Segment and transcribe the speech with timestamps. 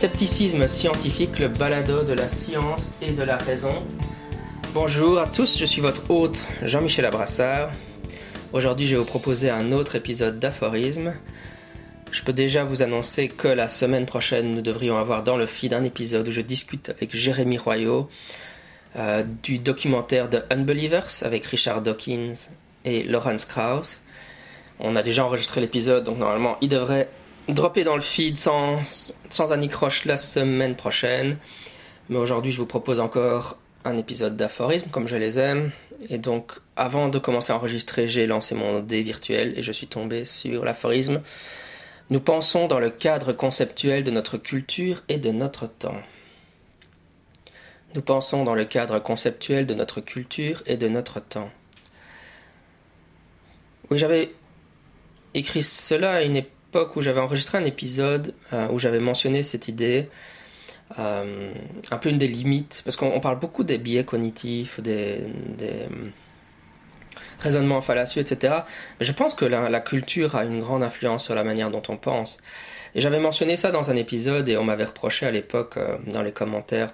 [0.00, 3.84] Scepticisme scientifique, le balado de la science et de la raison.
[4.72, 7.70] Bonjour à tous, je suis votre hôte Jean-Michel Abrassard.
[8.54, 11.12] Aujourd'hui, je vais vous proposer un autre épisode d'aphorisme.
[12.12, 15.74] Je peux déjà vous annoncer que la semaine prochaine, nous devrions avoir dans le feed
[15.74, 18.08] un épisode où je discute avec Jérémy Royaux
[18.96, 22.48] euh, du documentaire The Unbelievers avec Richard Dawkins
[22.86, 24.00] et Lawrence Krauss.
[24.78, 27.10] On a déjà enregistré l'épisode, donc normalement, il devrait
[27.48, 28.78] dropper dans le feed sans,
[29.28, 29.50] sans
[30.04, 31.36] la semaine prochaine.
[32.08, 35.70] Mais aujourd'hui, je vous propose encore un épisode d'aphorisme, comme je les aime.
[36.08, 39.86] Et donc, avant de commencer à enregistrer, j'ai lancé mon dé virtuel et je suis
[39.86, 41.20] tombé sur l'aphorisme.
[42.08, 46.00] Nous pensons dans le cadre conceptuel de notre culture et de notre temps.
[47.94, 51.50] Nous pensons dans le cadre conceptuel de notre culture et de notre temps.
[53.90, 54.32] Oui, j'avais
[55.34, 59.68] écrit cela à une époque où j'avais enregistré un épisode euh, où j'avais mentionné cette
[59.68, 60.08] idée,
[60.98, 61.52] euh,
[61.90, 65.24] un peu une des limites, parce qu'on parle beaucoup des biais cognitifs, des,
[65.62, 65.86] euh,
[67.38, 68.54] raisonnements fallacieux, etc.
[69.00, 72.38] Je pense que la, culture a une grande influence sur la manière dont on pense.
[72.94, 76.32] Et j'avais mentionné ça dans un épisode et on m'avait reproché à l'époque, dans les
[76.32, 76.92] commentaires,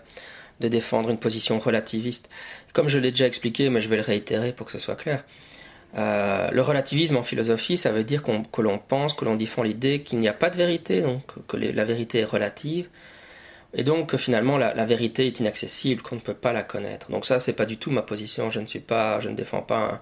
[0.60, 2.28] de défendre une position relativiste.
[2.72, 5.24] Comme je l'ai déjà expliqué, mais je vais le réitérer pour que ce soit clair.
[5.96, 10.02] Euh, le relativisme en philosophie, ça veut dire que l'on pense, que l'on défend l'idée
[10.02, 12.88] qu'il n'y a pas de vérité, donc que la vérité est relative,
[13.74, 17.10] et donc que finalement la, vérité est inaccessible, qu'on ne peut pas la connaître.
[17.10, 18.50] Donc ça, c'est pas du tout ma position.
[18.50, 20.00] Je ne suis pas, je ne défends pas un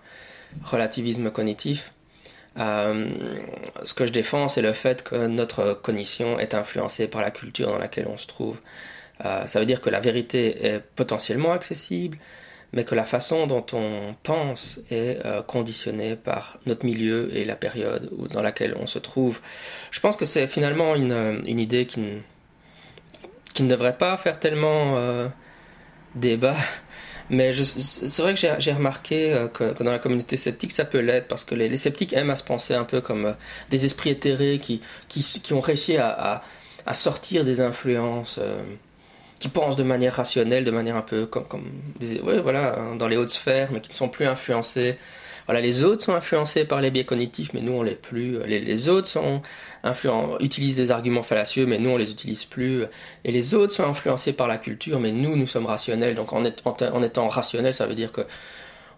[0.65, 1.93] relativisme cognitif.
[2.59, 3.09] Euh,
[3.83, 7.69] ce que je défends, c'est le fait que notre cognition est influencée par la culture
[7.69, 8.59] dans laquelle on se trouve.
[9.25, 12.19] Euh, ça veut dire que la vérité est potentiellement accessible,
[12.75, 17.55] mais que la façon dont on pense est euh, conditionnée par notre milieu et la
[17.55, 19.41] période dans laquelle on se trouve.
[19.93, 25.29] Je pense que c'est finalement une, euh, idée qui ne, devrait pas faire tellement euh,
[26.17, 26.57] débat.
[27.31, 31.43] Mais c'est vrai que j'ai remarqué que, dans la communauté sceptique, ça peut l'être, parce
[31.47, 33.35] que les, sceptiques aiment à se penser un peu comme
[33.71, 34.83] des esprits éthérés qui,
[35.51, 36.43] ont réussi à,
[36.93, 38.39] sortir des influences
[39.39, 41.65] qui pensent de manière rationnelle, de manière un peu comme, comme
[42.00, 44.97] ouais, voilà, hein, dans les hautes sphères, mais qui ne sont plus influencés.
[45.47, 48.39] Voilà, les autres sont influencés par les biais cognitifs, mais nous on l'est plus.
[48.47, 49.43] Les, autres sont
[50.41, 52.84] utilisent des arguments fallacieux, mais nous on les utilise plus.
[53.25, 56.15] Et les autres sont influencés par la culture, mais nous nous sommes rationnels.
[56.15, 58.23] Donc en, étant rationnel, ça veut dire que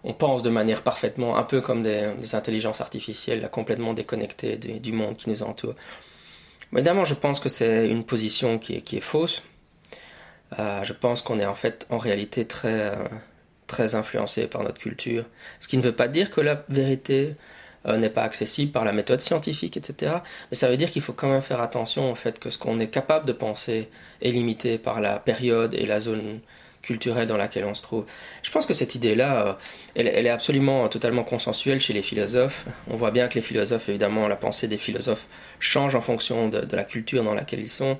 [0.05, 4.79] on pense de manière parfaitement, un peu comme des, des intelligences artificielles, complètement déconnectées du,
[4.79, 5.73] du, monde qui nous entoure.
[6.71, 9.41] évidemment, je pense que c'est une position qui est, qui est fausse.
[10.59, 12.95] Euh, je pense qu'on est en fait en réalité très, euh,
[13.67, 15.25] très influencé par notre culture.
[15.59, 17.35] Ce qui ne veut pas dire que la vérité
[17.85, 20.15] euh, n'est pas accessible par la méthode scientifique, etc.
[20.51, 22.79] Mais ça veut dire qu'il faut quand même faire attention au fait que ce qu'on
[22.79, 23.89] est capable de penser
[24.21, 26.39] est limité par la période et la zone
[26.81, 28.05] culturelle dans laquelle on se trouve.
[28.43, 29.57] Je pense que cette idée-là,
[29.95, 32.65] elle, est absolument totalement consensuelle chez les philosophes.
[32.89, 35.27] On voit bien que les philosophes, évidemment, la pensée des philosophes
[35.59, 37.97] change en fonction de la culture dans laquelle ils sont.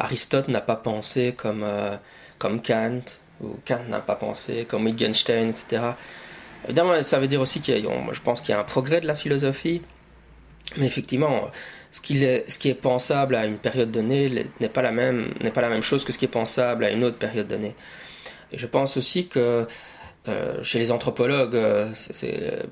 [0.00, 1.96] Aristote n'a pas pensé comme, euh,
[2.38, 3.02] comme Kant,
[3.40, 5.82] ou Kant n'a pas pensé comme Wittgenstein, etc.
[6.64, 9.00] Évidemment, ça veut dire aussi qu'il y a, je pense qu'il y a un progrès
[9.00, 9.82] de la philosophie,
[10.76, 11.50] mais effectivement,
[11.92, 15.34] ce qui est, ce qui est pensable à une période donnée n'est pas la même,
[15.40, 17.74] n'est pas la même chose que ce qui est pensable à une autre période donnée.
[18.52, 19.66] Et je pense aussi que
[20.28, 22.62] euh, chez les anthropologues, euh, c'est,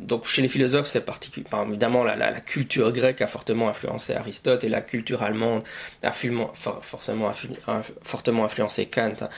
[0.00, 1.46] donc chez les philosophes, c'est particulier.
[1.68, 5.62] évidemment, la, la, culture grecque a fortement influencé Aristote et la culture allemande
[6.02, 7.30] a fortement
[8.44, 9.28] influencé Kant.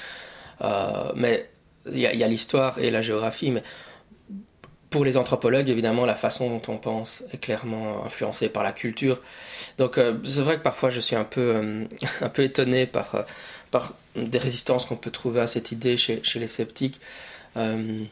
[0.63, 1.51] Euh, mais
[1.87, 3.63] il y a, l'histoire et la géographie, mais
[4.91, 9.23] pour les anthropologues, évidemment, la façon dont on pense est clairement influencée par la culture.
[9.79, 11.87] Donc, c'est vrai que parfois, je suis un peu,
[12.21, 13.25] un peu étonné par
[13.71, 17.01] par des résistances qu'on peut trouver à cette idée chez, chez les sceptiques.
[17.57, 18.05] Euh,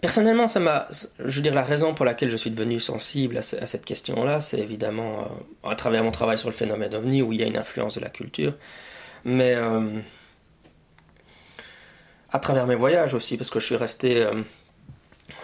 [0.00, 0.88] personnellement, ça m'a,
[1.18, 4.58] je veux dire, la raison pour laquelle je suis devenu sensible à, cette question-là, c'est
[4.58, 5.20] évidemment
[5.64, 7.94] euh, à travers mon travail sur le phénomène ovni, où il y a une influence
[7.94, 8.54] de la culture,
[9.24, 10.00] mais euh,
[12.32, 14.26] à travers mes voyages aussi, parce que je suis resté,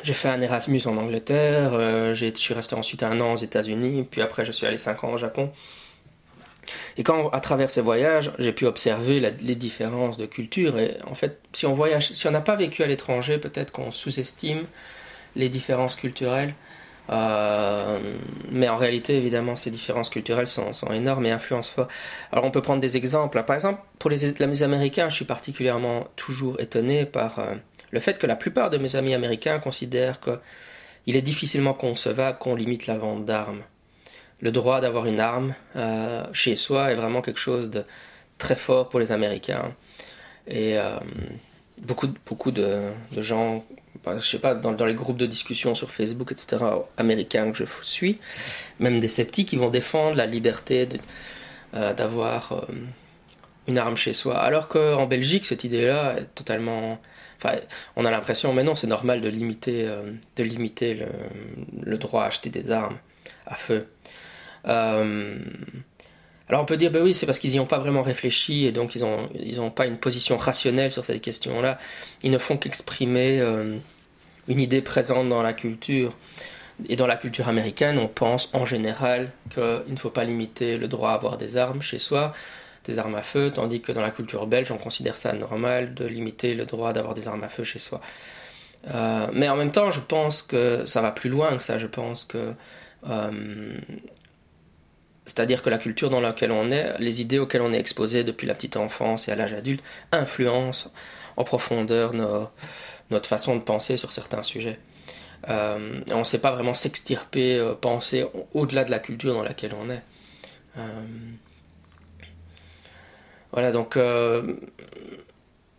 [0.02, 4.22] j'ai fait un Erasmus en Angleterre, je suis resté ensuite un an aux États-Unis, puis
[4.22, 5.50] après je suis allé cinq ans au Japon.
[6.96, 10.78] Et quand, à travers ces voyages, j'ai pu observer les différences de culture.
[10.78, 13.90] Et en fait, si on voyage, si on n'a pas vécu à l'étranger, peut-être qu'on
[13.90, 14.64] sous-estime
[15.36, 16.54] les différences culturelles.
[17.10, 17.98] Euh,
[18.50, 21.88] mais en réalité, évidemment, ces différences culturelles sont, énormes et influencent fort.
[22.32, 23.42] Alors, on peut prendre des exemples.
[23.44, 27.54] Par exemple, pour les, les Américains, je suis particulièrement toujours étonné par euh,
[27.90, 32.54] le fait que la plupart de mes amis américains considèrent qu'il est difficilement concevable qu'on
[32.54, 33.62] limite la vente d'armes.
[34.40, 35.54] le droit d'avoir une arme
[36.32, 37.84] chez soi est vraiment quelque chose de
[38.38, 39.74] très fort pour les Américains.
[40.46, 40.78] Et
[41.82, 42.80] beaucoup, beaucoup de,
[43.16, 43.64] gens,
[44.04, 46.64] bah, je sais pas, dans, les groupes de discussion sur Facebook, etc.,
[46.96, 48.18] américains que je suis,
[48.80, 50.88] même des sceptiques, qui vont défendre la liberté
[51.74, 52.74] euh, d'avoir euh,
[53.66, 54.38] une arme chez soi.
[54.38, 57.00] Alors qu'en Belgique, cette idée-là est totalement.
[57.96, 62.70] On a l'impression, mais non, c'est normal de limiter, euh, le, droit à acheter des
[62.70, 62.98] armes
[63.46, 63.86] à feu.
[66.48, 68.72] Alors on peut dire, ben oui, c'est parce qu'ils n'y ont pas vraiment réfléchi et
[68.72, 71.78] donc ils n'ont ont pas une position rationnelle sur cette question-là.
[72.22, 73.76] Ils ne font qu'exprimer euh,
[74.48, 76.16] une idée présente dans la culture.
[76.88, 80.86] Et dans la culture américaine, on pense en général qu'il ne faut pas limiter le
[80.86, 82.32] droit à avoir des armes chez soi,
[82.88, 86.06] des armes à feu, tandis que dans la culture belge, on considère ça normal de
[86.06, 88.00] limiter le droit d'avoir des armes à feu chez soi.
[88.92, 91.78] Euh, mais en même temps, je pense que ça va plus loin que ça.
[91.78, 92.54] Je pense que
[93.08, 93.76] euh,
[95.26, 98.46] c'est-à-dire que la culture dans laquelle on est, les idées auxquelles on est exposé depuis
[98.46, 100.90] la petite enfance et à l'âge adulte, influencent
[101.36, 102.14] en profondeur
[103.10, 104.78] notre façon de penser sur certains sujets.
[105.50, 108.24] Euh, on ne sait pas vraiment s'extirper, penser
[108.54, 110.02] au-delà de la culture dans laquelle on est.
[113.96, 114.42] Euh,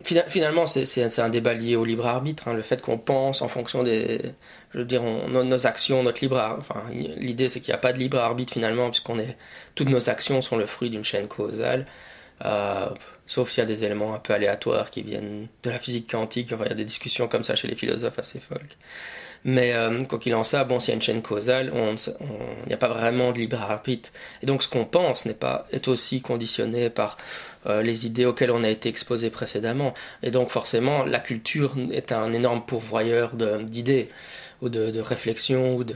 [0.04, 2.48] voilà, donc finalement, c'est un débat lié au libre arbitre.
[2.48, 4.32] Hein, le fait qu'on pense en fonction des,
[4.72, 7.98] je veux dire, nos actions, notre libre, enfin, l'idée c'est qu'il n'y a pas de
[7.98, 9.36] libre arbitre finalement, puisqu'on est,
[9.74, 11.86] toutes nos actions sont le fruit d'une chaîne causale,
[12.44, 12.88] euh,
[13.26, 16.50] sauf s'il y a des éléments un peu aléatoires qui viennent de la physique quantique.
[16.50, 18.68] il y a des discussions comme ça chez les philosophes assez folles.
[19.44, 22.74] Mais euh, quoi qu'il en soit, bon, s'il y a une chaîne causale, il n'y
[22.74, 24.10] a pas vraiment de libre arbitre.
[24.42, 27.16] Et donc, ce qu'on pense n'est pas est aussi conditionné par
[27.66, 29.94] euh, les idées auxquelles on a été exposé précédemment.
[30.22, 34.08] Et donc, forcément, la culture est un énorme pourvoyeur d'idées
[34.60, 35.94] ou de, de réflexions ou de,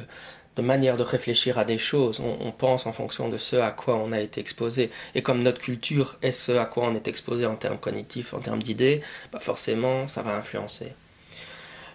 [0.56, 2.20] de manière de réfléchir à des choses.
[2.20, 4.90] On, pense en fonction de ce à quoi on a été exposé.
[5.14, 8.40] Et comme notre culture est ce à quoi on est exposé en termes cognitifs, en
[8.40, 9.02] termes d'idées,
[9.32, 10.92] bah forcément, ça va influencer.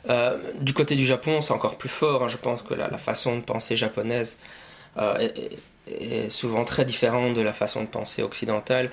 [0.08, 2.24] Euh, du côté du Japon, c'est encore plus fort.
[2.24, 2.28] Hein.
[2.28, 4.38] Je pense que la, façon de penser japonaise
[4.98, 5.30] euh,
[5.88, 8.90] est, souvent très différente de la façon de penser occidentale.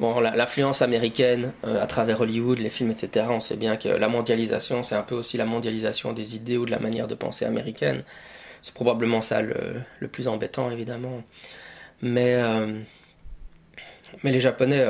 [0.00, 3.26] Bon, l'influence américaine euh, à travers Hollywood, les films, etc.
[3.30, 6.66] On sait bien que la mondialisation, c'est un peu aussi la mondialisation des idées ou
[6.66, 8.02] de la manière de penser américaine.
[8.62, 11.22] C'est probablement ça le, plus embêtant, évidemment.
[12.02, 12.38] Mais,
[14.22, 14.86] mais les Japonais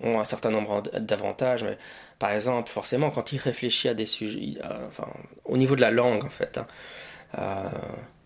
[0.00, 1.64] ont un certain nombre d'avantages.
[2.18, 5.08] Par exemple, forcément, quand il réfléchit à des sujets, enfin,
[5.44, 6.66] au niveau de la langue, en fait, hein,
[7.38, 7.68] euh,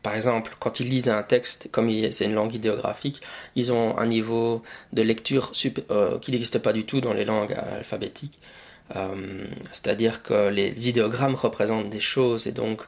[0.03, 3.23] par exemple, quand ils lisent un texte, comme c'est une langue idéographique,
[3.55, 4.63] ils ont un niveau
[4.93, 5.53] de lecture
[5.91, 8.39] euh, qui n'existe pas du tout dans les langues alphabétiques.
[8.97, 12.83] Euh, c'est-à-dire que les idéogrammes représentent des choses et donc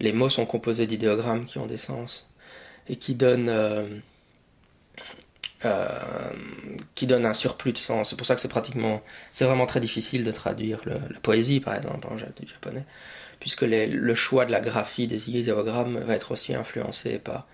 [0.00, 2.30] les mots sont composés d'idéogrammes qui ont des sens
[2.88, 3.84] et qui donnent euh,
[6.94, 8.10] qui donne un surplus de sens.
[8.10, 9.02] C'est pour ça que c'est pratiquement,
[9.32, 12.84] c'est vraiment très difficile de traduire la poésie, par exemple, en japonais,
[13.40, 17.46] puisque le choix de la graphie des idéogrammes va être aussi influencé par,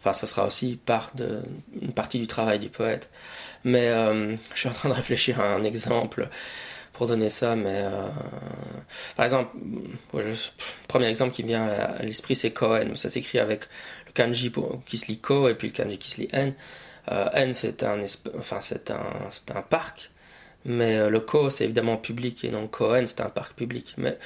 [0.00, 1.12] enfin, ça sera aussi part
[1.80, 3.10] une partie du travail du poète.
[3.64, 6.28] Mais euh, je suis en train de réfléchir à un exemple
[6.92, 8.08] pour donner ça, mais euh,
[9.16, 9.54] par exemple,
[10.14, 10.32] le
[10.88, 12.94] premier exemple qui me vient à l'esprit, c'est Kohen.
[12.94, 13.68] Ça s'écrit avec
[14.06, 14.50] le kanji
[14.86, 16.54] qui se lit Ko et puis le kanji qui se lit N.
[17.12, 18.00] Euh, N, c'est un,
[18.38, 20.10] enfin, c'est un, un parc,
[20.64, 23.94] mais euh, le Co, c'est évidemment public et donc Cohen, c'est un parc public.
[23.96, 24.18] Mais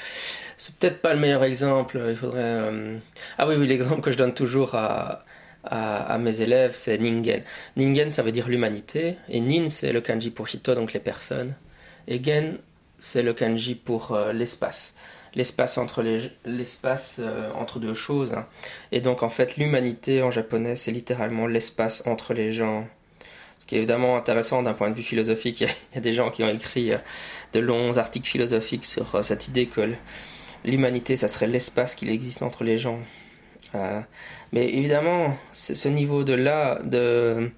[0.57, 2.01] c'est peut-être pas le meilleur exemple.
[2.09, 2.41] Il faudrait.
[2.43, 2.99] Euh,
[3.39, 5.25] ah oui, oui, l'exemple que je donne toujours à,
[5.65, 7.43] à, mes élèves, c'est Ningen.
[7.77, 11.55] Ningen, ça veut dire l'humanité, et Nin, c'est le kanji pour Hito, donc les personnes.
[12.09, 12.59] Et Gen,
[12.99, 14.95] c'est le kanji pour l'espace
[15.35, 16.05] l'espace entre
[16.45, 18.33] l'espace euh, entre deux choses.
[18.33, 18.47] Hein.
[18.93, 22.87] Et donc en fait l'humanité en japonais c'est littéralement l'espace entre les gens.
[23.61, 25.61] Ce qui est évidemment intéressant d'un point de vue philosophique.
[25.93, 26.99] Il y, a, des gens qui ont écrit euh,
[27.53, 29.93] de longs articles philosophiques sur euh, cette idée que
[30.65, 32.99] l'humanité ça serait l'espace qu'il existe entre les gens.
[34.53, 37.51] mais évidemment ce niveau de là de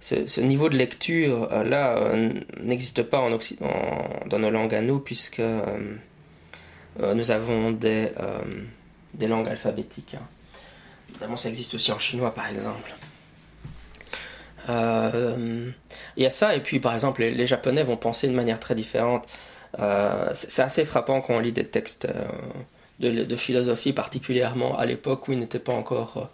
[0.00, 2.16] ce, niveau de lecture là
[2.64, 3.28] n'existe pas en,
[4.26, 5.42] dans nos langues à nous puisque
[7.00, 8.38] nous avons des, euh,
[9.14, 10.14] des langues alphabétiques.
[10.14, 10.26] Hein.
[11.10, 12.94] Évidemment, ça existe aussi en chinois, par exemple.
[14.68, 15.70] Euh,
[16.16, 18.74] il y a ça, et puis par exemple, les, Japonais vont penser de manière très
[18.74, 19.26] différente.
[20.34, 22.08] c'est assez frappant quand on lit des textes
[23.00, 26.30] de, philosophie, particulièrement à l'époque où ils n'étaient pas encore.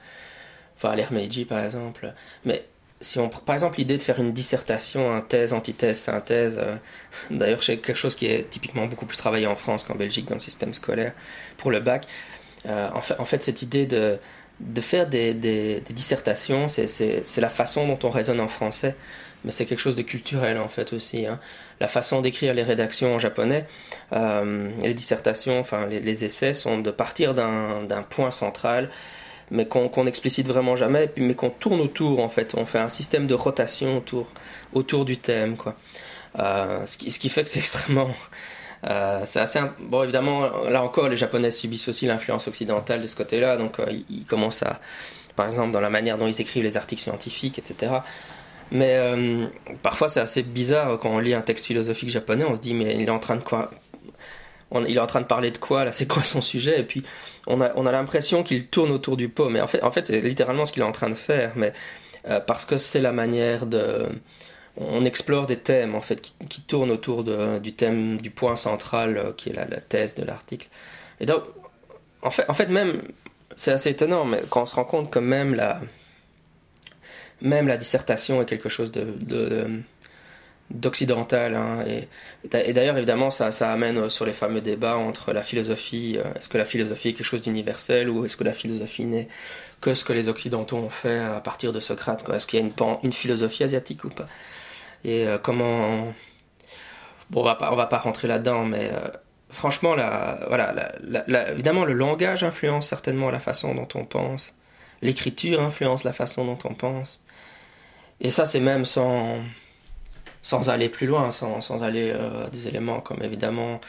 [0.76, 2.12] enfin, l'ère Meiji, par exemple.
[2.44, 2.64] Mais
[3.00, 6.76] si on, par exemple, l'idée de faire une dissertation, un thèse, antithèse, synthèse, euh,
[7.30, 10.35] d'ailleurs, c'est quelque chose qui est typiquement beaucoup plus travaillé en France qu'en Belgique dans
[10.35, 11.12] le système scolaire
[11.57, 12.07] pour le bac.
[12.66, 14.19] Euh, en, fait, cette idée de,
[14.61, 18.95] de faire des, des, dissertations, c'est la façon dont on raisonne en français,
[19.45, 21.26] mais c'est quelque chose de culturel en fait aussi.
[21.26, 21.40] Hein.
[21.80, 23.66] La façon d'écrire les rédactions en japonais,
[24.12, 28.90] euh, les dissertations, enfin les, essais sont de partir d'un point central,
[29.50, 32.54] mais qu'on n'explicite vraiment jamais, mais qu'on tourne autour en fait.
[32.57, 34.28] On fait un système de rotation autour,
[34.73, 35.75] autour du thème, quoi.
[36.38, 38.11] Euh, ce, qui, ce, qui, fait que c'est extrêmement
[38.88, 43.57] euh, assez bon évidemment là encore les japonais subissent aussi l'influence occidentale de ce côté-là
[43.57, 44.80] donc euh, ils, commencent à
[45.35, 47.95] par exemple dans la manière dont ils écrivent les articles scientifiques etc
[48.71, 48.97] mais
[49.83, 52.95] parfois c'est assez bizarre quand on lit un texte philosophique japonais on se dit mais
[52.97, 53.71] il est en train de quoi
[54.86, 55.92] il est en train de parler de quoi là?
[55.92, 56.80] C'est quoi son sujet?
[56.80, 57.02] Et puis
[57.46, 59.48] on a, on a l'impression qu'il tourne autour du pot.
[59.48, 61.52] Mais en fait en fait c'est littéralement ce qu'il est en train de faire.
[61.56, 61.72] Mais
[62.46, 64.06] parce que c'est la manière de
[64.76, 67.24] on explore des thèmes en fait qui, tournent autour
[67.60, 70.68] du thème du point central euh, qui est la, thèse de l'article.
[71.20, 71.42] Et donc,
[72.22, 73.02] en fait, en fait même,
[73.56, 75.80] c'est assez étonnant, mais quand on se rend compte que même la,
[77.40, 79.82] même la dissertation est quelque chose de,
[80.70, 81.54] d'occidental.
[81.54, 86.34] Hein, et, d'ailleurs, évidemment, ça, ça, amène sur les fameux débats entre la philosophie, euh,
[86.34, 89.28] est-ce que la philosophie est quelque chose d'universel ou est-ce que la philosophie n'est
[89.80, 92.66] que ce que les occidentaux ont fait à partir de Socrate Est-ce qu'il y a
[92.66, 92.72] une,
[93.02, 94.26] une philosophie asiatique ou pas?
[95.04, 96.12] Et euh, comment
[97.30, 99.08] bon on va pas on va pas rentrer là-dedans mais euh,
[99.50, 100.92] franchement la, voilà
[101.52, 104.54] évidemment le langage influence certainement la façon dont on pense.
[105.02, 107.22] L'écriture influence la façon dont on pense.
[108.20, 109.38] Et ça c'est même sans
[110.42, 113.80] sans aller plus loin sans, sans aller euh, des éléments comme évidemment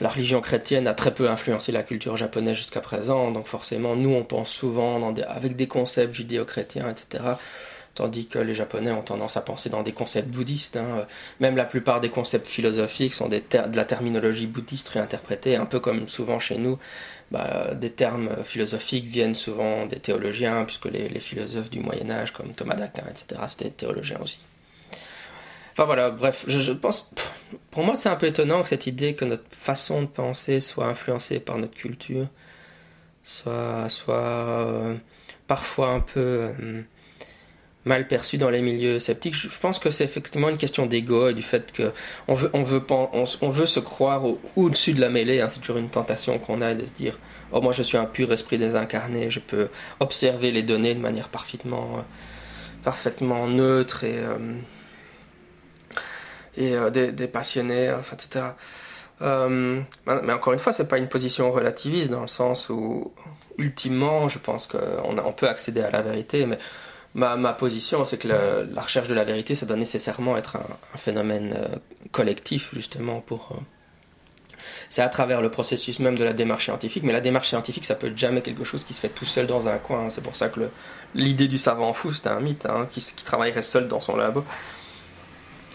[0.00, 4.10] la religion chrétienne a très peu influencé la culture japonaise jusqu'à présent, donc forcément, nous,
[4.10, 7.34] on pense souvent avec des concepts judéo-chrétiens, etc
[7.94, 10.76] tandis que les Japonais ont tendance à penser dans des concepts bouddhistes.
[10.76, 11.06] Hein.
[11.40, 15.80] Même la plupart des concepts philosophiques sont des de la terminologie bouddhiste réinterprétée, un peu
[15.80, 16.78] comme souvent chez nous.
[17.30, 22.52] Bah, des termes philosophiques viennent souvent des théologiens, puisque les, philosophes du Moyen Âge, comme
[22.52, 24.38] Thomas d'Aquin, etc., c'était des théologiens aussi.
[25.72, 27.10] Enfin voilà, bref, je, pense,
[27.70, 30.86] pour moi c'est un peu étonnant que cette idée que notre façon de penser soit
[30.86, 32.28] influencée par notre culture,
[33.24, 34.96] soit, soit euh,
[35.46, 36.20] parfois un peu...
[36.60, 36.82] Euh,
[37.84, 39.34] mal perçu dans les milieux sceptiques.
[39.34, 41.92] Je pense que c'est effectivement une question d'ego et du fait que
[42.28, 44.22] on veut, se croire
[44.56, 45.40] au-dessus de la mêlée.
[45.40, 45.48] Hein.
[45.48, 47.18] C'est toujours une tentation qu'on a de se dire
[47.50, 49.68] Oh, moi je suis un pur esprit désincarné, je peux
[50.00, 52.02] observer les données de manière parfaitement, euh,
[52.84, 54.18] parfaitement neutre et,
[56.58, 58.44] euh, et euh, dépassionné, etc.
[59.20, 63.12] mais encore une fois, c'est pas une position relativiste dans le sens où,
[63.58, 66.58] ultimement, je pense qu'on on peut accéder à la vérité, mais
[67.14, 71.54] ma, position, c'est que la recherche de la vérité, ça doit nécessairement être un, phénomène
[71.56, 71.76] euh,
[72.10, 73.50] collectif, justement, pour...
[73.52, 73.60] Euh,
[74.88, 77.94] c'est à travers le processus même de la démarche scientifique, mais la démarche scientifique, ça
[77.94, 80.10] peut être jamais quelque chose qui se fait tout seul dans un coin.
[80.10, 80.60] C'est pour ça que
[81.14, 84.44] l'idée du savant fou, c'est un mythe, hein, qui, qui travaillerait seul dans son labo.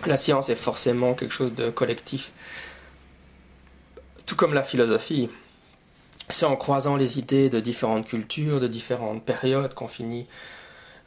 [0.05, 2.31] La science est forcément quelque chose de collectif.
[4.25, 5.29] Tout comme la philosophie.
[6.29, 10.27] C'est en croisant les idées de différentes cultures, de différentes périodes qu'on finit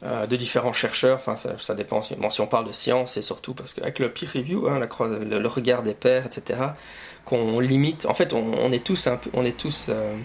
[0.03, 1.19] euh, de différents chercheurs.
[1.19, 2.01] Enfin, ça, dépend.
[2.01, 5.83] Si, on parle de science, c'est surtout parce qu'avec le peer review, hein, le, regard
[5.83, 6.59] des pairs, etc.,
[7.23, 8.07] qu'on limite.
[8.07, 10.15] En fait, on, est tous on est tous, euh,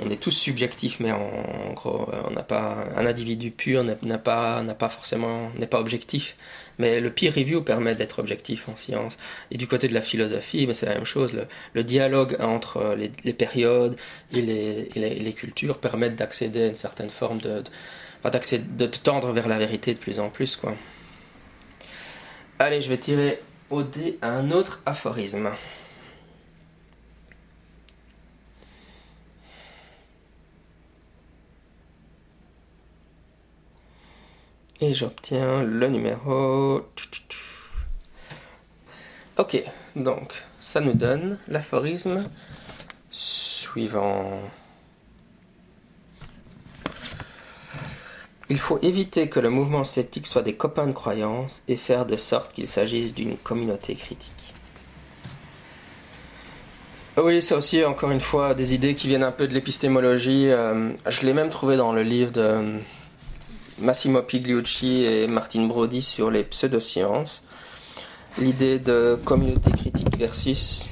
[0.00, 5.50] on est tous subjectifs, mais on n'a pas un individu pur, n'a n'a pas forcément,
[5.56, 6.36] n'est pas objectif.
[6.78, 9.18] Mais le peer review permet d'être objectif en science.
[9.50, 11.38] Et du côté de la philosophie, mais c'est la même chose.
[11.74, 13.96] Le, dialogue entre les, périodes
[14.32, 17.62] et les, les, cultures permettent d'accéder à une certaine forme de
[18.24, 20.74] de te tendre vers la vérité de plus en plus, quoi.
[22.58, 25.50] Allez, je vais tirer au dé un autre aphorisme.
[34.80, 36.82] Et j'obtiens le numéro.
[39.36, 39.62] Ok,
[39.96, 42.28] donc ça nous donne l'aphorisme
[43.10, 44.40] suivant.
[48.50, 52.16] Il faut éviter que le mouvement sceptique soit des copains de croyance et faire de
[52.16, 54.54] sorte qu'il s'agisse d'une communauté critique.
[57.16, 60.48] Oui, c'est aussi, encore une fois, des idées qui viennent un peu de l'épistémologie.
[60.50, 62.78] Euh, je l'ai même trouvé dans le livre de
[63.80, 67.42] Massimo Pigliucci et Martine Brody sur les pseudosciences.
[68.38, 70.90] L'idée de communauté critique versus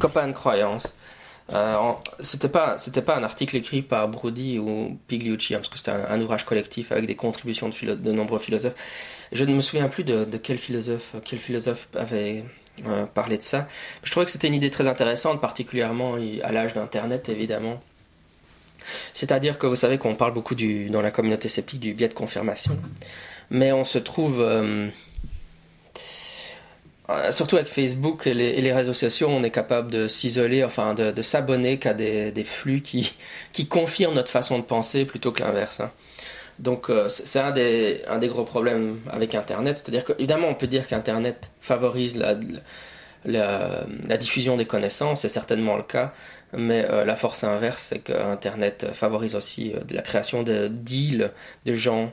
[0.00, 0.94] copains de croyance.
[1.52, 5.76] Euh, c'était pas c'était pas un article écrit par Brody ou Pigliucci hein, parce que
[5.76, 8.74] c'était un, ouvrage collectif avec des contributions de, de nombreux philosophes.
[9.32, 12.44] Je ne me souviens plus de, quel philosophe quel philosophe avait
[12.86, 13.68] euh, parlé de ça.
[14.02, 17.80] Je trouvais que c'était une idée très intéressante, particulièrement à l'âge d'Internet évidemment.
[19.12, 22.78] C'est-à-dire que vous savez qu'on parle beaucoup dans la communauté sceptique du biais de confirmation,
[23.50, 24.88] mais on se trouve, euh,
[27.10, 31.22] euh, surtout avec Facebook et les, réseaux sociaux, on est capable de s'isoler, enfin de,
[31.22, 33.14] s'abonner qu'à des, flux qui,
[33.52, 35.80] qui confirment notre façon de penser plutôt que l'inverse.
[35.80, 35.90] Hein.
[36.58, 40.66] Donc euh, c'est un des, un des gros problèmes avec Internet, c'est-à-dire qu'évidemment on peut
[40.66, 42.36] dire qu'Internet favorise la,
[43.24, 46.12] la, diffusion des connaissances, c'est certainement le cas,
[46.52, 51.32] mais euh, la force inverse, c'est que Internet favorise aussi euh, la création de deals
[51.64, 52.12] de gens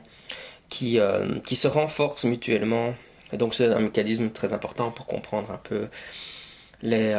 [0.68, 2.94] qui, euh, qui se renforcent mutuellement.
[3.32, 5.88] Et donc c'est un mécanisme très important pour comprendre un peu
[6.82, 7.14] les,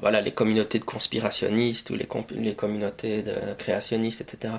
[0.00, 4.54] voilà, les communautés de conspirationnistes ou les, les communautés de créationnistes, etc.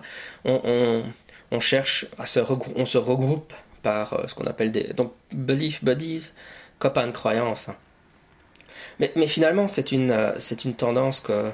[0.46, 1.04] On, on,
[1.52, 2.40] on cherche à se,
[2.76, 6.32] on se regroupe par ce qu'on appelle des donc belief buddies,
[6.80, 7.70] copains de croyance.
[9.00, 11.52] Mais, mais finalement, c'est une, c'est une tendance que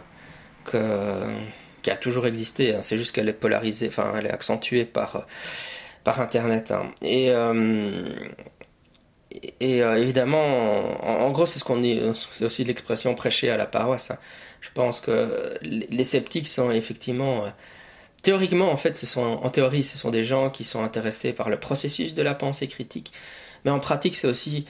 [0.71, 2.75] qui a toujours existé.
[2.75, 2.81] Hein.
[2.81, 5.25] C'est juste qu'elle est polarisée, enfin, elle est accentuée par,
[6.07, 6.71] par Internet.
[6.71, 6.91] Hein.
[7.01, 8.01] Et, euh,
[9.61, 12.01] euh, évidemment, en, gros, c'est ce qu'on dit,
[12.33, 14.11] c'est aussi l'expression prêcher à la paroisse.
[14.11, 14.17] Hein.
[14.61, 17.45] Je pense que les sceptiques sont effectivement.
[17.45, 17.49] Euh,
[18.23, 22.13] théoriquement, en fait, en théorie, ce sont des gens qui sont intéressés par le processus
[22.15, 23.11] de la pensée critique.
[23.65, 24.65] Mais en pratique, c'est aussi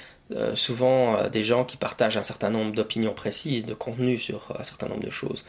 [0.55, 4.87] souvent des gens qui partagent un certain nombre d'opinions précises, de contenus sur un certain
[4.87, 5.45] nombre de choses.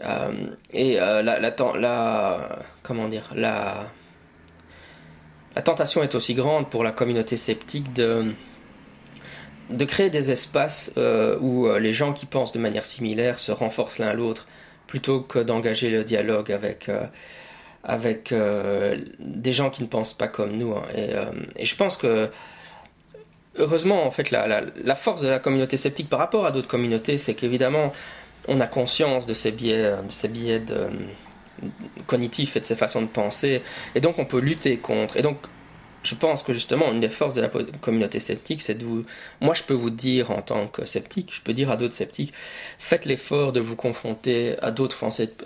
[0.00, 0.32] Euh,
[0.72, 2.48] et euh, la, la,
[2.82, 3.90] comment dire, la,
[5.54, 8.32] la tentation est aussi grande pour la communauté sceptique de,
[9.70, 13.98] de créer des espaces euh, où les gens qui pensent de manière similaire se renforcent
[13.98, 14.46] l'un l'autre
[14.86, 16.90] plutôt que d'engager le dialogue avec,
[17.82, 18.34] avec
[19.18, 20.72] des gens qui ne pensent pas comme nous.
[20.74, 20.82] Hein.
[21.56, 22.28] Et, je pense que,
[23.56, 27.16] heureusement, en fait, la, la force de la communauté sceptique par rapport à d'autres communautés,
[27.16, 27.92] c'est qu'évidemment,
[28.48, 30.88] on a conscience de ces biais, de ces biais de,
[32.06, 33.62] cognitifs et de ces façons de penser,
[33.94, 35.16] et donc on peut lutter contre.
[35.16, 35.38] Et donc,
[36.02, 37.48] je pense que justement, une des forces de la
[37.80, 39.04] communauté sceptique, c'est de vous.
[39.40, 42.32] Moi, je peux vous dire en tant que sceptique, je peux dire à d'autres sceptiques,
[42.78, 44.98] faites l'effort de vous confronter à d'autres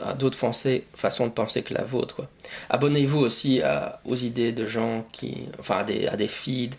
[0.03, 2.27] à d'autres façons de penser que la vôtre.
[2.71, 3.61] Abonnez-vous aussi
[4.07, 6.77] aux idées de gens qui, enfin, à des, à des feeds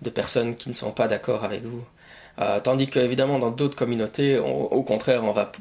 [0.00, 1.84] de personnes qui ne sont pas d'accord avec vous.
[2.40, 5.52] Euh, tandis qu'évidemment, dans d'autres communautés, au contraire, on va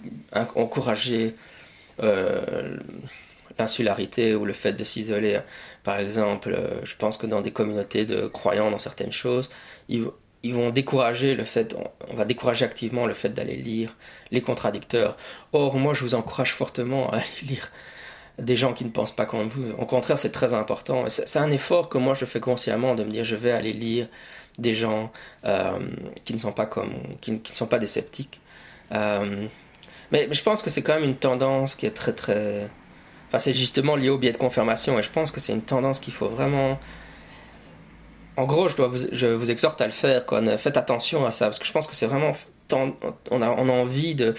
[0.55, 1.35] encourager
[2.01, 2.77] euh,
[3.57, 5.39] l'insularité ou le fait de s'isoler.
[5.83, 9.49] Par exemple, euh, je pense que dans des communautés de croyants dans certaines choses,
[9.89, 10.03] ils,
[10.53, 11.75] vont décourager le fait,
[12.09, 13.97] on, va décourager activement le fait d'aller lire
[14.31, 15.17] les contradicteurs.
[15.51, 17.71] Or, moi, je vous encourage fortement à aller lire
[18.37, 19.71] des gens qui ne pensent pas comme vous.
[19.77, 21.05] Au contraire, c'est très important.
[21.09, 24.07] C'est un effort que moi je fais consciemment de me dire je vais aller lire
[24.59, 25.11] des gens
[25.45, 25.79] euh,
[26.25, 28.39] qui ne sont pas comme qui, ne sont pas des sceptiques.
[28.91, 29.47] Euh,
[30.11, 32.69] mais, je pense que c'est quand même une tendance qui est très très.
[33.27, 35.99] Enfin, c'est justement lié au biais de confirmation et je pense que c'est une tendance
[35.99, 36.79] qu'il faut vraiment.
[38.37, 40.25] En gros, je, dois vous, je vous exhorte à le faire.
[40.25, 40.57] Quoi.
[40.57, 42.33] Faites attention à ça parce que je pense que c'est vraiment.
[42.71, 44.35] On a, on a envie de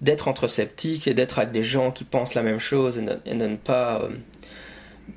[0.00, 3.46] d'être entre sceptiques et d'être avec des gens qui pensent la même chose et de,
[3.46, 4.10] ne pas euh,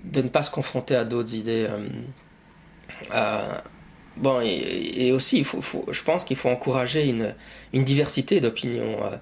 [0.05, 1.67] de ne pas se confronter à d'autres idées.
[4.17, 7.33] Bon, et, aussi, il faut, je pense qu'il faut encourager une,
[7.83, 9.17] diversité d'opinions euh,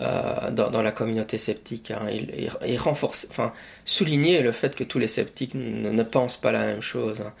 [0.00, 3.52] euh, dans, dans, la communauté sceptique hein, et, renforcer, enfin,
[3.84, 7.22] souligner le fait que tous les sceptiques ne, pensent pas la même chose.
[7.22, 7.32] Hein.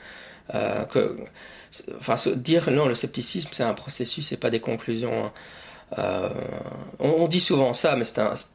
[0.54, 1.18] Euh, que,
[1.98, 5.26] enfin, dire non, le scepticisme c'est un processus, c'est pas des conclusions.
[5.26, 5.32] Hein.
[6.98, 8.04] On, dit souvent ça, mais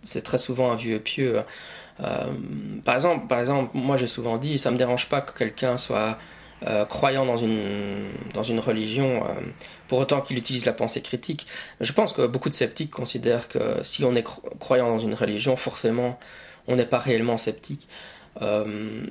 [0.04, 1.42] c'est très souvent un vieux pieux.
[2.84, 6.18] Par exemple, par exemple, moi j'ai souvent dit, ça me dérange pas que quelqu'un soit
[6.68, 9.42] euh, croyant dans une, dans une religion, euh,
[9.88, 11.48] pour autant qu'il utilise la pensée critique.
[11.80, 14.26] Je pense que beaucoup de sceptiques considèrent que si on est
[14.60, 16.20] croyant dans une religion, forcément,
[16.68, 17.88] on n'est pas réellement sceptique.
[18.42, 19.04] Euh,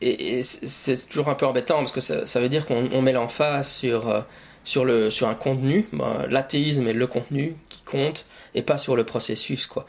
[0.00, 3.68] et, c'est toujours un peu embêtant parce que ça, ça veut dire qu'on met l'emphase
[3.68, 4.24] sur,
[4.64, 8.96] sur, le, sur un contenu, ben, l'athéisme est le contenu qui compte, et pas sur
[8.96, 9.66] le processus.
[9.66, 9.86] Quoi.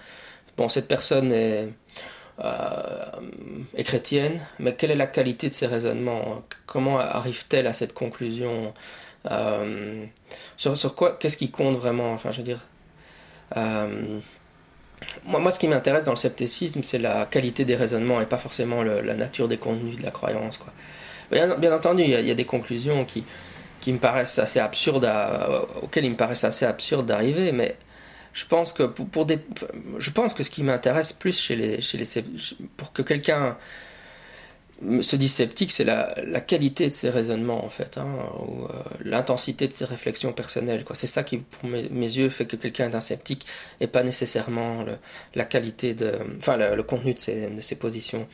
[0.57, 1.67] Bon, cette personne est euh,
[2.39, 6.43] est chrétienne, mais quelle est la qualité de ses raisonnements?
[6.65, 8.73] Comment arrive-t-elle à cette conclusion?
[9.31, 10.05] Euh,
[10.57, 12.13] sur, quoi Qu'est-ce qui compte vraiment?
[12.13, 12.61] Enfin, je veux dire.
[13.57, 14.19] Euh,
[15.25, 18.83] moi, ce qui m'intéresse dans le scepticisme, c'est la qualité des raisonnements et pas forcément
[18.83, 20.57] la nature des contenus de la croyance.
[20.57, 20.71] Quoi.
[21.31, 23.25] Bien, entendu, il y, a des conclusions qui,
[23.81, 25.09] qui me paraissent assez absurdes,
[25.81, 27.75] auxquelles il me paraissent assez absurdes d'arriver, mais
[28.33, 29.27] je pense que pour,
[29.99, 32.05] je pense que ce qui m'intéresse plus chez les, chez les,
[32.77, 33.57] pour que quelqu'un
[35.01, 38.07] se dit sceptique, c'est la, qualité de ses raisonnements en fait, hein,
[38.39, 38.67] ou
[39.03, 40.83] l'intensité de ses réflexions personnelles.
[40.93, 43.45] C'est ça qui, pour mes, yeux, fait que quelqu'un est un sceptique
[43.79, 44.83] et pas nécessairement
[45.35, 48.27] la qualité de, enfin le, contenu de ses, de ses positions.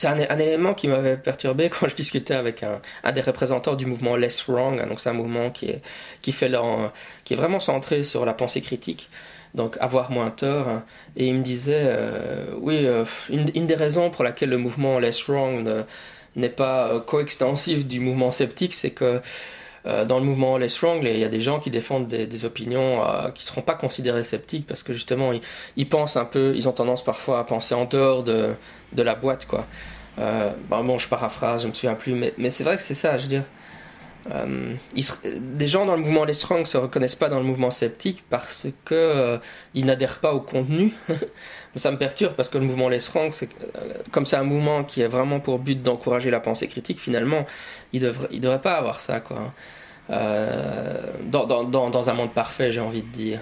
[0.00, 4.16] C'est un, élément qui m'avait perturbé quand je discutais avec un, des représentants du mouvement
[4.16, 4.80] Less Wrong.
[4.80, 5.82] Hein, donc c'est un mouvement qui est
[6.22, 6.50] qui fait
[7.24, 9.10] qui est vraiment centré sur la pensée critique
[9.54, 10.68] donc avoir moins tort.
[10.68, 10.84] Hein.
[11.16, 15.24] Et il me disait, euh, oui, euh, une, des raisons pour laquelle le mouvement Less
[15.28, 15.84] Wrong
[16.36, 19.20] n'est pas euh, coextensif du mouvement sceptique, c'est que
[19.84, 23.02] dans le mouvement Less Wrong, il y a des gens qui défendent des, opinions
[23.34, 25.32] qui ne seront pas considérées sceptiques parce que justement,
[25.76, 28.54] ils, pensent un peu, ils ont tendance parfois à penser en dehors de,
[28.92, 29.64] de la boîte, quoi.
[30.68, 33.22] bon, je paraphrase, je me souviens plus, mais, mais c'est vrai que c'est ça, je
[33.22, 33.44] veux dire.
[34.30, 34.74] Euh,
[35.24, 38.66] des gens dans le mouvement Les Strong se reconnaissent pas dans le mouvement sceptique parce
[38.84, 39.38] que euh,
[39.74, 40.92] ils n'adhèrent pas au contenu.
[41.76, 44.84] ça me perturbe parce que le mouvement Les Strong, c'est euh, comme c'est un mouvement
[44.84, 46.98] qui est vraiment pour but d'encourager la pensée critique.
[46.98, 47.46] Finalement,
[47.92, 49.52] il devrait, il devrait pas avoir ça, quoi.
[50.08, 53.38] Dans, un monde parfait, j'ai envie de dire.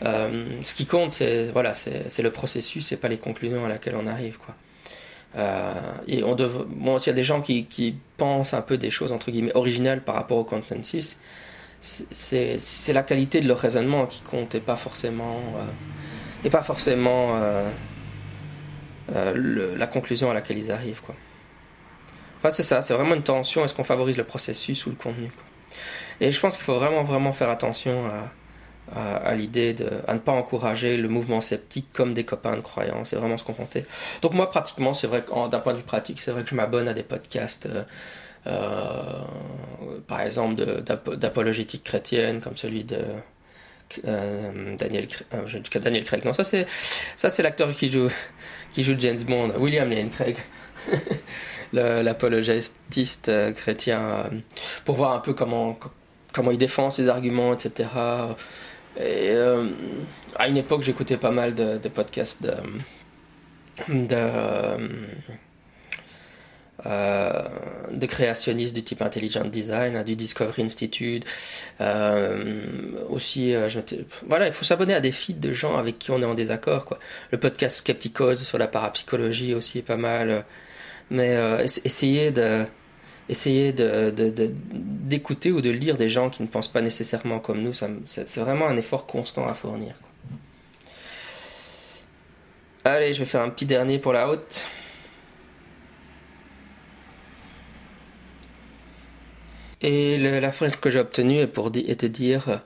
[0.00, 4.06] ce qui compte, c'est voilà, c'est le processus, et pas les conclusions à laquelle on
[4.06, 4.54] arrive, quoi.
[5.38, 5.72] Euh,
[6.06, 9.12] et on devrait, bon, s'il y a des gens qui, pensent un peu des choses
[9.12, 11.18] entre guillemets originales par rapport au consensus,
[11.80, 17.38] c'est la qualité de leur raisonnement qui compte et pas forcément, euh, et pas forcément
[17.40, 17.70] euh,
[19.76, 21.00] la conclusion à laquelle ils arrivent.
[21.00, 21.14] Quoi.
[22.38, 23.64] Enfin, c'est ça, c'est vraiment une tension.
[23.64, 25.30] Est-ce qu'on favorise le processus ou le contenu.
[26.20, 28.32] Et je pense qu'il faut vraiment, vraiment faire attention à,
[28.94, 33.04] à, l'idée de à ne pas encourager le mouvement sceptique comme des copains de croyants.
[33.04, 33.86] C'est vraiment qu'on comptait.
[34.22, 36.88] Donc moi, pratiquement, c'est vrai d'un point de vue pratique, c'est vrai que je m'abonne
[36.88, 37.66] à des podcasts.
[37.66, 37.82] Euh,
[38.46, 39.22] euh,
[40.06, 42.98] par exemple d'apologétique chrétienne comme celui de
[44.06, 46.66] euh, Daniel euh, Daniel Craig non ça c'est
[47.16, 48.08] ça c'est l'acteur qui joue
[48.72, 50.36] qui joue James Bond William Lane Craig
[51.72, 54.30] l'apologétiste chrétien
[54.84, 55.78] pour voir un peu comment
[56.32, 57.88] comment il défend ses arguments etc
[58.96, 59.64] et euh,
[60.36, 62.48] à une époque, j'écoutais pas mal de, podcasts
[66.86, 67.48] euh,
[67.90, 71.24] de, créationnistes du type Intelligent Design, hein, du Discovery Institute.
[71.80, 73.54] Euh, aussi,
[74.26, 76.84] voilà, il faut s'abonner à des feeds de gens avec qui on est en désaccord.
[76.84, 76.98] Quoi.
[77.30, 80.44] Le podcast Skepticode sur la parapsychologie aussi est pas mal.
[81.10, 82.66] Mais essayer de
[83.28, 87.72] essayer d'écouter de, ou de lire des gens qui ne pensent pas nécessairement comme nous,
[87.72, 89.94] c'est vraiment un effort constant à fournir.
[92.84, 94.64] Allez, je vais faire un petit dernier pour la haute.
[99.80, 102.56] Et la phrase que j'ai obtenue est pour était dire euh,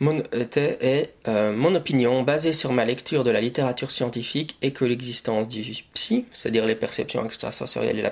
[0.00, 4.84] mon, était, euh, mon opinion basée sur ma lecture de la littérature scientifique est que
[4.84, 5.62] l'existence du
[5.94, 8.10] psy, c'est-à-dire les perceptions extrasensorielles et la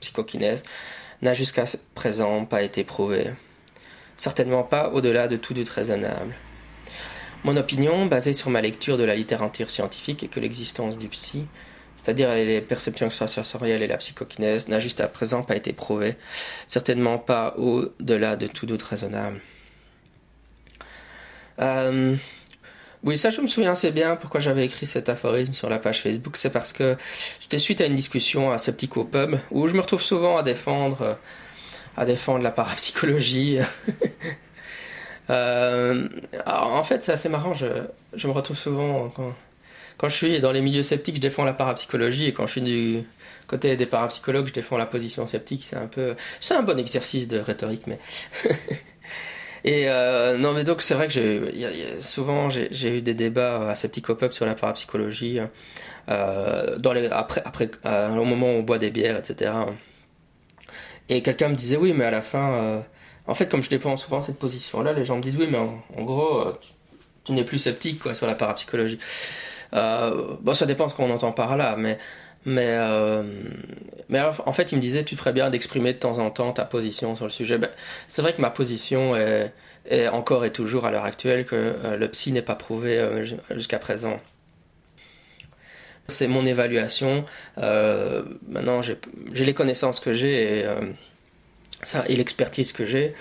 [0.00, 0.64] psychokinèse
[1.22, 3.30] n'a jusqu'à présent pas été prouvée.
[4.16, 6.34] Certainement pas au-delà de tout doute raisonnable.
[7.44, 11.46] Mon opinion, basée sur ma lecture de la littérature scientifique, est que l'existence du psy,
[11.96, 16.16] c'est-à-dire les perceptions extrasensorielles et la psychokinèse, n'a jusqu'à présent pas été prouvée.
[16.66, 19.40] Certainement pas au-delà de tout doute raisonnable.
[21.60, 22.16] Euh,
[23.04, 26.02] oui, ça je me souviens assez bien pourquoi j'avais écrit cet aphorisme sur la page
[26.02, 26.36] Facebook.
[26.36, 26.96] C'est parce que
[27.40, 31.16] c'était suite à une discussion à Septico Pub où je me retrouve souvent à défendre,
[31.96, 33.58] à défendre la parapsychologie.
[35.30, 36.08] euh,
[36.46, 37.54] en fait, c'est assez marrant.
[37.54, 37.66] Je,
[38.14, 39.32] je, me retrouve souvent quand,
[39.96, 42.62] quand je suis dans les milieux sceptiques, je défends la parapsychologie et quand je suis
[42.62, 43.04] du
[43.46, 45.64] côté des parapsychologues, je défends la position sceptique.
[45.64, 47.98] C'est un peu, c'est un bon exercice de rhétorique, mais
[49.64, 51.52] Et euh, non, mais donc c'est vrai que
[52.00, 55.40] souvent j'ai eu des débats à Septicopub sur la parapsychologie,
[56.08, 59.52] euh, dans les, après, après euh, au moment où on boit des bières, etc.
[61.08, 62.80] Et quelqu'un me disait oui, mais à la fin, euh,
[63.26, 66.04] en fait, comme je défends souvent cette position-là, les gens me disent oui, mais en,
[66.04, 66.58] gros, euh,
[67.24, 68.98] tu, n'es plus sceptique quoi sur la parapsychologie.
[69.72, 71.98] bon, ça dépend de ce qu'on entend par là, mais
[72.44, 73.22] mais, euh,
[74.08, 76.64] mais en fait, il me disait, tu ferais bien d'exprimer de temps en temps ta
[76.64, 77.58] position sur le sujet.
[77.58, 77.70] Ben,
[78.08, 79.52] c'est vrai que ma position est,
[79.88, 83.24] est, encore et toujours à l'heure actuelle que euh, le psy n'est pas prouvé euh,
[83.50, 84.18] jusqu'à présent.
[86.08, 87.20] C'est mon évaluation.
[87.58, 90.66] Maintenant, j'ai les connaissances que j'ai et,
[92.06, 93.12] et l'expertise que j'ai.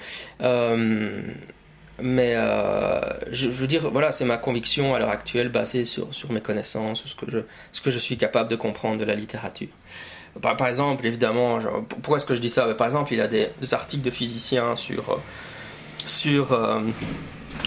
[2.02, 3.00] Mais euh,
[3.32, 7.04] je, veux dire, voilà, c'est ma conviction à l'heure actuelle basée sur, sur mes connaissances,
[7.06, 7.40] ce que, je,
[7.72, 9.70] ce que je suis capable de comprendre de la littérature.
[10.42, 12.72] Par, exemple, évidemment, pourquoi est-ce que je dis ça?
[12.76, 15.20] Par exemple, il y a des, articles de physiciens sur,
[16.06, 16.82] sur, euh,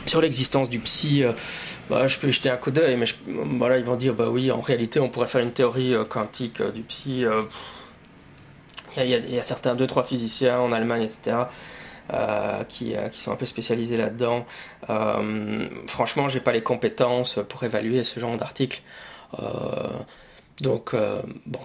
[0.06, 1.24] sur l'existence du psy.
[1.88, 3.06] bah, je peux y jeter un coup d'œil, mais
[3.58, 6.82] voilà, ils vont dire, bah oui, en réalité, on pourrait faire une théorie quantique du
[6.82, 7.24] psy.
[8.96, 11.46] Il y, y, a certains, deux, trois physiciens en Allemagne, etc.,
[12.12, 14.44] euh, qui, euh, qui, sont un peu spécialisés là-dedans.
[14.88, 18.82] Euh, franchement, j'ai pas les compétences pour évaluer ce genre d'article.
[20.60, 20.94] Donc,
[21.46, 21.60] bon.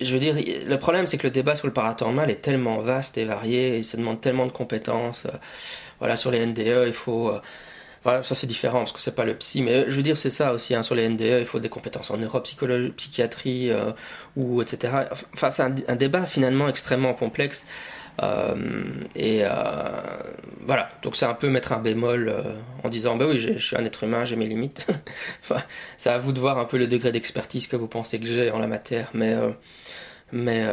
[0.00, 3.18] Je veux dire, le problème, c'est que le débat sur le paranormal est tellement vaste
[3.18, 5.28] et varié, et ça demande tellement de compétences.
[6.00, 7.32] voilà, sur les NDE, il faut
[8.04, 10.52] ça c'est différent parce que c'est pas le psy, mais je veux dire c'est ça
[10.52, 10.74] aussi.
[10.74, 13.70] Hein, sur les NDE, il faut des compétences en neuropsychologie, psychiatrie
[14.36, 14.92] ou etc.
[15.34, 17.64] Enfin, c'est un, débat finalement extrêmement complexe.
[18.22, 18.54] Euh,
[19.14, 19.50] et euh,
[20.60, 22.42] voilà, donc c'est un peu mettre un bémol euh,
[22.84, 24.86] en disant bah oui, je suis un être humain, j'ai mes limites.
[25.42, 25.62] enfin,
[25.96, 28.50] c'est à vous de voir un peu le degré d'expertise que vous pensez que j'ai
[28.50, 29.34] en la matière, mais
[30.34, 30.66] mais,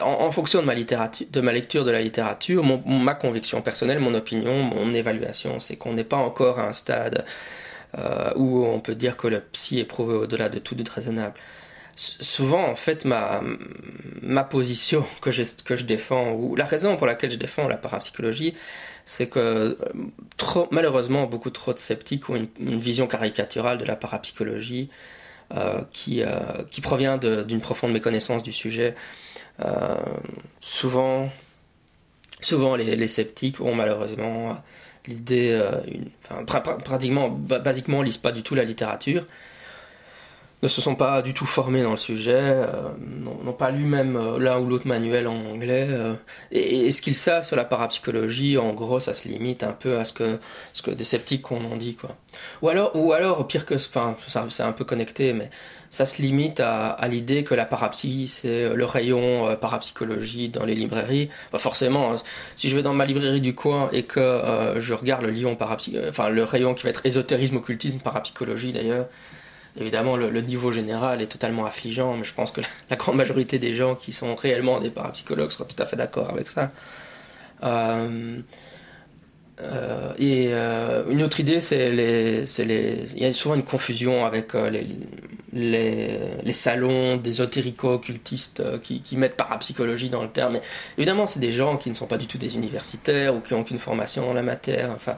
[0.00, 4.14] en, fonction de ma, littérature, de ma lecture de la littérature, ma conviction personnelle, mon
[4.14, 7.26] opinion, mon évaluation, c'est qu'on n'est pas encore à un stade
[8.36, 11.34] où on peut dire que le psy est prouvé au-delà de tout doute raisonnable.
[11.96, 13.40] Souvent, en fait, ma,
[14.22, 15.30] ma position que,
[15.62, 18.54] que je défends, ou la raison pour laquelle je défends la parapsychologie,
[19.06, 19.74] c'est que euh,
[20.36, 24.88] trop, malheureusement, beaucoup trop de sceptiques ont une, vision caricaturale de la parapsychologie
[25.54, 28.94] euh, qui, euh, qui provient d'une profonde méconnaissance du sujet.
[30.58, 31.30] Souvent,
[32.40, 34.60] souvent les, les, sceptiques ont malheureusement
[35.06, 35.62] l'idée,
[36.24, 39.26] enfin, pratiquement, basiquement, lisent pas du tout la littérature
[40.64, 42.88] ne se sont pas du tout formés dans le sujet, euh,
[43.44, 45.86] n'ont pas lu même euh, l'un ou l'autre manuel en anglais.
[45.90, 46.14] Euh,
[46.52, 50.04] et, ce qu'ils savent sur la parapsychologie, en gros, ça se limite un peu à
[50.04, 52.16] ce que, des sceptiques qu'on en dit, quoi.
[52.62, 54.16] Ou alors, ou alors, pire que, enfin,
[54.48, 55.50] c'est un peu connecté, mais
[55.90, 61.28] ça se limite à, l'idée que la parapsy, c'est le rayon parapsychologie dans les librairies.
[61.56, 62.16] forcément,
[62.56, 66.30] si je vais dans ma librairie du coin et que je regarde le parapsy, enfin,
[66.30, 69.06] le rayon qui va être ésotérisme, occultisme, parapsychologie d'ailleurs,
[69.76, 72.60] Évidemment, le, niveau général est totalement affligeant, mais je pense que
[72.90, 76.30] la, grande majorité des gens qui sont réellement des parapsychologues seront tout à fait d'accord
[76.30, 76.70] avec ça.
[77.64, 78.38] Euh,
[79.60, 84.24] euh, et euh, une autre idée, c'est les, les, il y a souvent une confusion
[84.24, 84.86] avec les,
[85.52, 90.54] les, les, salons d'ésotérico-occultistes qui, qui, mettent parapsychologie dans le terme.
[90.54, 90.62] Mais
[90.98, 93.60] évidemment, c'est des gens qui ne sont pas du tout des universitaires ou qui n'ont
[93.60, 94.92] aucune formation dans la matière.
[94.92, 95.16] Enfin,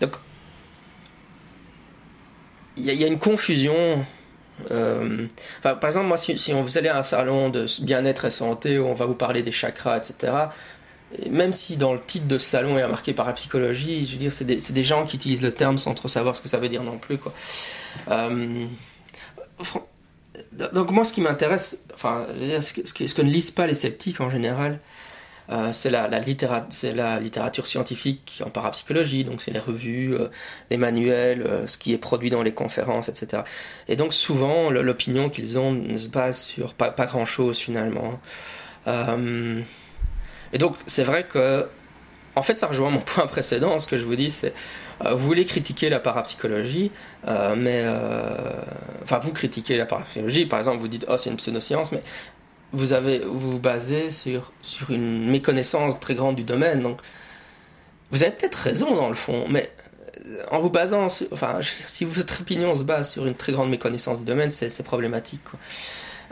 [0.00, 0.12] donc
[2.78, 4.04] il y, a une confusion.
[4.70, 5.26] Euh,
[5.62, 8.86] par exemple, moi, si, si, vous allez à un salon de bien-être et santé où
[8.86, 10.32] on va vous parler des chakras, etc.,
[11.30, 14.18] même si dans le titre de ce salon il y a marqué parapsychologie, je veux
[14.18, 16.58] dire, c'est des, des, gens qui utilisent le terme sans trop savoir ce que ça
[16.58, 17.16] veut dire non plus.
[17.16, 17.32] Quoi.
[18.08, 18.66] Euh,
[20.72, 22.26] donc moi, ce qui m'intéresse, enfin,
[22.60, 24.80] ce que ne lisent pas les sceptiques en général,
[25.50, 30.28] euh, c'est la, littérature scientifique en parapsychologie, donc c'est les revues, euh,
[30.70, 33.42] les manuels, euh, ce qui est produit dans les conférences, etc.
[33.88, 38.20] Et donc souvent, l'opinion qu'ils ont ne se base sur pas, pas grand-chose finalement.
[38.86, 41.66] et donc c'est vrai que,
[42.36, 43.78] en fait, ça rejoint mon point précédent.
[43.78, 44.52] Ce que je vous dis, c'est
[45.00, 46.90] vous voulez critiquer la parapsychologie,
[47.56, 47.86] mais
[49.02, 50.44] enfin vous critiquez la parapsychologie.
[50.46, 52.02] Par exemple, vous dites oh c'est une pseudoscience, mais
[52.72, 56.82] vous avez vous, vous basez sur sur une méconnaissance très grande du domaine.
[56.82, 57.00] Donc
[58.10, 59.70] vous avez peut-être raison dans le fond, mais
[60.26, 64.18] euh, en vous basant enfin si votre opinion se base sur une très grande méconnaissance
[64.18, 65.42] du domaine, c'est problématique.
[65.44, 65.58] Quoi.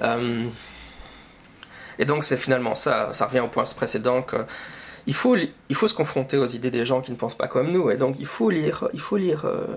[0.03, 0.45] Euh,
[1.99, 4.37] et donc c'est finalement ça, ça revient au point précédent que
[5.07, 7.71] il faut il faut se confronter aux idées des gens qui ne pensent pas comme
[7.71, 9.77] nous et donc il faut lire il faut lire euh,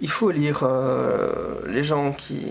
[0.00, 0.66] il faut lire
[1.66, 2.46] les gens qui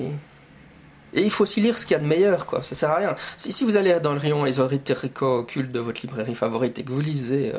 [1.14, 2.62] et il faut aussi lire ce qu'il y a de meilleur, quoi.
[2.62, 3.16] Ça sert à rien.
[3.38, 7.54] Si, vous allez dans le rayon ésotérico-occulte de votre librairie favorite et que vous lisez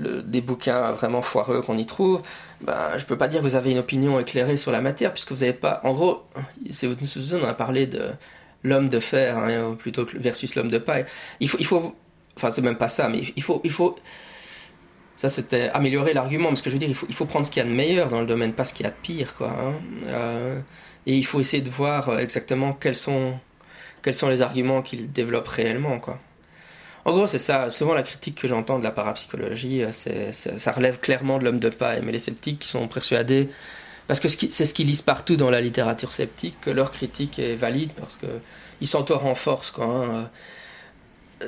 [0.00, 2.22] euh, des bouquins vraiment foireux qu'on y trouve,
[2.60, 5.32] ben, je peux pas dire que vous avez une opinion éclairée sur la matière, puisque
[5.32, 5.80] vous n'avez pas.
[5.84, 6.22] En gros,
[6.70, 8.10] c'est on a parlé de
[8.62, 11.06] l'homme de fer hein, plutôt que versus l'homme de paille.
[11.40, 11.94] Il faut, il faut.
[12.36, 13.96] Enfin, c'est même pas ça, mais il faut, il faut.
[15.16, 17.50] Ça, c'était améliorer l'argument, parce que je veux dire, il faut, il faut prendre ce
[17.50, 19.34] qu'il y a de meilleur dans le domaine, pas ce qu'il y a de pire,
[19.34, 19.48] quoi.
[19.48, 19.74] Hein.
[20.06, 20.60] Euh,
[21.06, 23.34] et il faut essayer de voir euh, exactement quels sont,
[24.02, 25.98] quels sont les arguments qu'il développe réellement.
[25.98, 26.18] Quoi.
[27.04, 27.70] En gros, c'est ça.
[27.70, 31.70] Souvent, la critique que j'entends de la parapsychologie, euh, ça relève clairement de l'homme de
[31.70, 32.02] paille.
[32.04, 33.48] Mais les sceptiques sont persuadés,
[34.06, 37.54] parce que c'est ce qu'ils lisent partout dans la littérature sceptique, que leur critique est
[37.54, 39.70] valide, parce qu'ils sont en renforce.
[39.70, 40.30] Quoi, hein.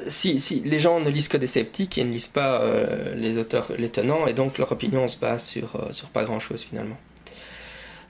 [0.07, 3.37] Si, si, les gens ne lisent que des sceptiques et ne lisent pas euh, les
[3.37, 5.71] auteurs, les tenants, et donc leur opinion se base sur,
[6.15, 6.97] pas grand-chose finalement.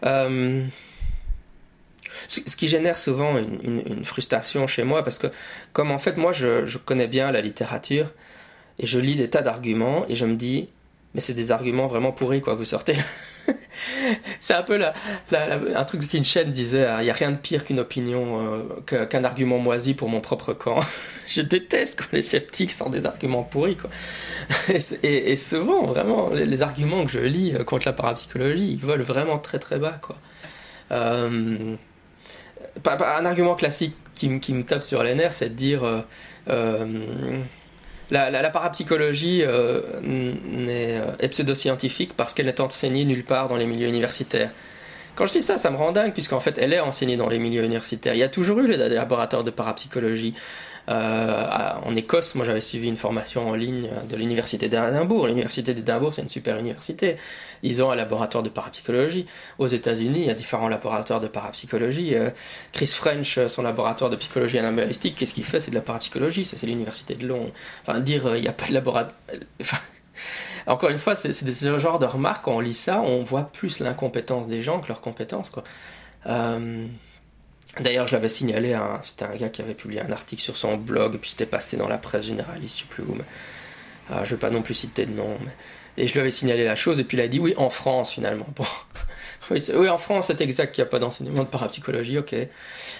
[0.05, 0.65] Euh,
[2.29, 5.29] ce qui génère souvent une, frustration chez moi, parce que
[5.73, 8.11] comme en fait moi je, connais bien la littérature,
[8.79, 10.69] et je lis des tas d'arguments, et je me dis,
[11.15, 12.97] mais c'est des arguments vraiment pourris quoi, vous sortez.
[14.41, 14.95] c'est un peu la,
[15.75, 19.25] un truc qu'une chaîne disait il n'y a rien de pire qu'une opinion, euh, qu'un
[19.25, 20.81] argument moisi pour mon propre camp.
[21.29, 23.77] je déteste quand les sceptiques sont des arguments pourris.
[23.77, 23.91] Quoi.
[25.03, 29.39] Et, souvent, vraiment, les, arguments que je lis euh, contre la parapsychologie, ils volent vraiment
[29.39, 29.99] très très bas.
[30.01, 30.17] Quoi.
[30.93, 31.77] Euh,
[32.87, 36.05] un argument classique qui, me tape sur les nerfs, c'est de dire
[38.13, 43.89] la, parapsychologie euh, euh, est, pseudo-scientifique parce qu'elle n'est enseignée nulle part dans les milieux
[43.89, 44.51] universitaires.
[45.15, 47.39] Quand je dis ça, ça me rend dingue, puisqu'en fait, elle est enseignée dans les
[47.39, 48.15] milieux universitaires.
[48.15, 50.35] Il y a toujours eu des laboratoires de parapsychologie.
[50.89, 55.27] Euh, en Écosse, moi j'avais suivi une formation en ligne de l'université d'Édimbourg.
[55.27, 57.17] L'université d'Édimbourg, c'est une super université.
[57.63, 59.27] Ils ont un laboratoire de parapsychologie.
[59.59, 62.15] Aux États-Unis, il y a différents laboratoires de parapsychologie.
[62.15, 62.31] Euh,
[62.73, 65.61] Chris French, son laboratoire de psychologie animalistique, qu'est-ce qu'il fait?
[65.61, 66.45] C'est de la parapsychologie.
[66.45, 67.53] Ça, c'est l'université de Londres.
[67.87, 69.15] Enfin, dire euh, il n'y a pas de laboratoire.
[70.67, 73.81] encore une fois, c'est ce genre de remarques, quand on lit ça, on voit plus
[73.81, 75.51] l'incompétence des gens que leur compétence.
[75.51, 75.63] Quoi.
[76.27, 76.87] Euh,
[77.81, 81.17] D'ailleurs, je l'avais signalé, c'était un gars qui avait publié un article sur son blog,
[81.19, 83.25] puis c'était passé dans la presse généraliste, je sais plus où, mais
[84.11, 85.39] ah, je ne vais pas non plus citer de nom.
[85.97, 88.13] Et je lui avais signalé la chose, et puis il a dit oui, en France
[88.13, 88.47] finalement.
[88.57, 88.65] Bon.
[89.51, 92.35] oui, en France, c'est exact qu'il n'y a pas d'enseignement de parapsychologie, ok.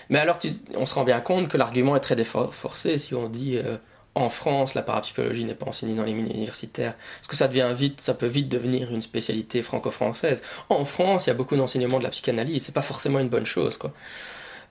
[0.09, 0.39] Mais alors,
[0.75, 3.77] on se rend bien compte que l'argument est très déforcé si on dit euh,
[4.15, 7.73] en France, la parapsychologie n'est pas enseignée dans les milieux universitaires, parce que ça devient
[7.75, 10.43] vite, ça peut vite devenir une spécialité franco-française.
[10.69, 13.47] En France, il y a beaucoup d'enseignements de la psychanalyse, c'est pas forcément une bonne
[13.47, 13.93] chose, quoi.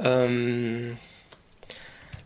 [0.04, 0.94] Euh,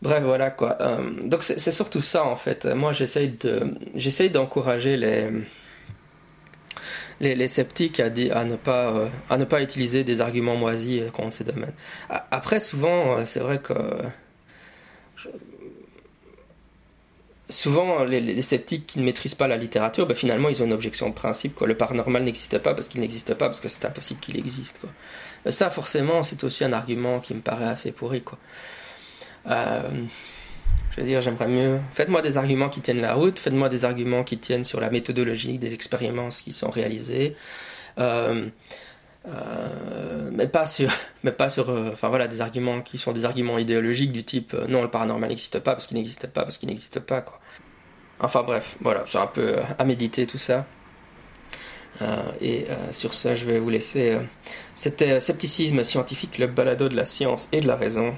[0.01, 0.77] bref, voilà quoi.
[0.81, 2.65] Euh, donc c'est surtout ça en fait.
[2.65, 5.29] Moi j'essaye de, d'encourager les,
[7.19, 11.43] les, sceptiques à, ne pas, euh, à ne pas utiliser des arguments moisis contre ces
[11.43, 11.73] domaines.
[12.09, 13.73] Après souvent c'est vrai que
[17.49, 21.09] souvent les, sceptiques qui ne maîtrisent pas la littérature, ben, finalement ils ont une objection
[21.09, 21.55] de principe.
[21.55, 21.67] Quoi.
[21.67, 24.79] Le paranormal n'existe pas parce qu'il n'existe pas, parce que c'est impossible qu'il existe.
[24.79, 24.89] Quoi.
[25.47, 28.37] Ça, forcément, c'est aussi un argument qui me paraît assez pourri, quoi.
[29.47, 30.03] Euh,
[30.91, 31.79] je veux dire, j'aimerais mieux.
[31.93, 35.59] Faites-moi des arguments qui tiennent la route, faites-moi des arguments qui tiennent sur la méthodologie
[35.59, 37.35] des expériences qui sont réalisées.
[37.99, 38.47] Euh,
[39.27, 40.91] euh, mais pas sur,
[41.23, 44.81] mais pas sur, enfin voilà, des arguments qui sont des arguments idéologiques du type non,
[44.81, 47.39] le paranormal n'existe pas parce qu'il n'existe pas parce qu'il n'existe pas, quoi.
[48.19, 50.65] Enfin bref, voilà, c'est un peu à méditer tout ça.
[52.01, 54.11] Euh, et euh, sur ça, je vais vous laisser.
[54.11, 54.19] Euh,
[54.73, 58.15] c'était Scepticisme scientifique, le balado de la science et de la raison.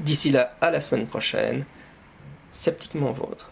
[0.00, 1.64] D'ici là, à la semaine prochaine.
[2.52, 3.50] Sceptiquement vôtre.